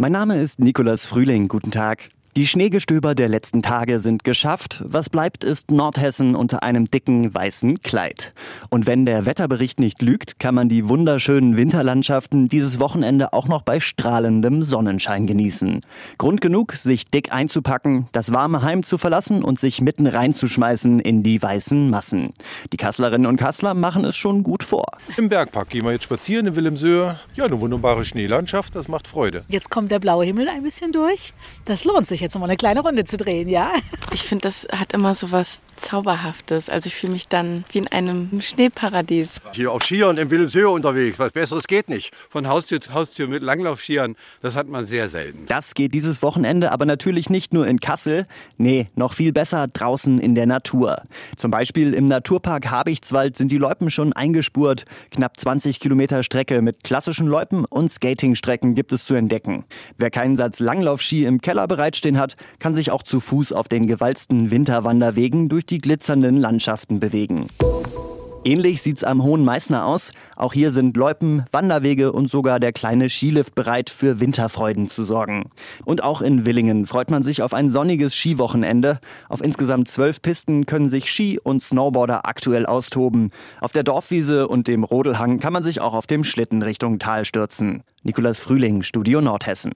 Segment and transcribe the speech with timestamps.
[0.00, 1.46] Mein Name ist Nikolas Frühling.
[1.46, 2.08] Guten Tag.
[2.36, 4.84] Die Schneegestöber der letzten Tage sind geschafft.
[4.86, 8.32] Was bleibt, ist Nordhessen unter einem dicken weißen Kleid.
[8.68, 13.62] Und wenn der Wetterbericht nicht lügt, kann man die wunderschönen Winterlandschaften dieses Wochenende auch noch
[13.62, 15.84] bei strahlendem Sonnenschein genießen.
[16.18, 21.24] Grund genug, sich dick einzupacken, das warme Heim zu verlassen und sich mitten reinzuschmeißen in
[21.24, 22.32] die weißen Massen.
[22.72, 24.86] Die Kasslerinnen und Kassler machen es schon gut vor.
[25.16, 27.18] Im Bergpark gehen wir jetzt spazieren in Wilhelmshöhe.
[27.34, 29.44] Ja, eine wunderbare Schneelandschaft, das macht Freude.
[29.48, 31.34] Jetzt kommt der blaue Himmel ein bisschen durch.
[31.64, 33.72] Das lohnt sich jetzt noch mal eine kleine Runde zu drehen, ja?
[34.12, 36.68] Ich finde, das hat immer so was Zauberhaftes.
[36.68, 39.40] Also ich fühle mich dann wie in einem Schneeparadies.
[39.52, 41.18] Hier auf Skiern in Wilhelmshöhe unterwegs.
[41.18, 42.12] Was Besseres geht nicht.
[42.28, 45.46] Von Haustür zu Haustür mit Langlaufskiern, das hat man sehr selten.
[45.46, 48.26] Das geht dieses Wochenende aber natürlich nicht nur in Kassel.
[48.58, 51.02] Nee, noch viel besser draußen in der Natur.
[51.36, 54.84] Zum Beispiel im Naturpark Habichtswald sind die Loipen schon eingespurt.
[55.10, 59.64] Knapp 20 Kilometer Strecke mit klassischen Loipen und Skatingstrecken gibt es zu entdecken.
[59.98, 63.86] Wer keinen Satz Langlaufski im Keller bereitstehen hat, kann sich auch zu Fuß auf den
[64.00, 67.48] gewalzten Winterwanderwegen durch die glitzernden Landschaften bewegen.
[68.44, 70.12] Ähnlich sieht's am Hohen Meißner aus.
[70.36, 75.50] Auch hier sind Loipen, Wanderwege und sogar der kleine Skilift bereit, für Winterfreuden zu sorgen.
[75.84, 79.00] Und auch in Willingen freut man sich auf ein sonniges Skiwochenende.
[79.28, 83.32] Auf insgesamt zwölf Pisten können sich Ski- und Snowboarder aktuell austoben.
[83.60, 87.26] Auf der Dorfwiese und dem Rodelhang kann man sich auch auf dem Schlitten Richtung Tal
[87.26, 87.82] stürzen.
[88.02, 89.72] Nikolas Frühling, Studio Nordhessen.